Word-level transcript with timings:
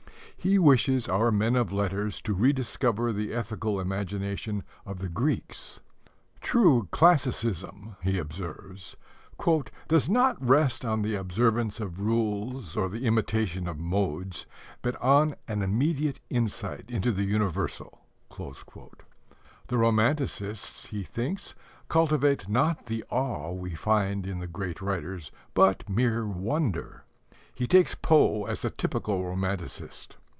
He 0.43 0.57
wishes 0.57 1.07
our 1.07 1.29
men 1.31 1.55
of 1.55 1.71
letters 1.71 2.19
to 2.21 2.33
rediscover 2.33 3.13
the 3.13 3.31
ethical 3.31 3.79
imagination 3.79 4.63
of 4.87 4.97
the 4.97 5.07
Greeks. 5.07 5.79
"True 6.39 6.87
classicism," 6.89 7.95
he 8.01 8.17
observes, 8.17 8.97
"does 9.87 10.09
not 10.09 10.43
rest 10.43 10.83
on 10.83 11.03
the 11.03 11.13
observance 11.13 11.79
of 11.79 11.99
rules 11.99 12.75
or 12.75 12.89
the 12.89 13.05
imitation 13.05 13.67
of 13.67 13.77
modes, 13.77 14.47
but 14.81 14.99
on 14.99 15.35
an 15.47 15.61
immediate 15.61 16.19
insight 16.31 16.85
into 16.89 17.11
the 17.11 17.23
universal." 17.25 17.99
The 18.35 19.77
romanticists, 19.77 20.87
he 20.87 21.03
thinks, 21.03 21.53
cultivate 21.87 22.49
not 22.49 22.87
the 22.87 23.03
awe 23.11 23.51
we 23.51 23.75
find 23.75 24.25
in 24.25 24.39
the 24.39 24.47
great 24.47 24.81
writers, 24.81 25.31
but 25.53 25.87
mere 25.87 26.25
wonder. 26.25 27.03
He 27.53 27.67
takes 27.67 27.93
Poe 27.93 28.45
as 28.47 28.65
a 28.65 28.71
typical 28.71 29.23
romanticist. 29.23 30.17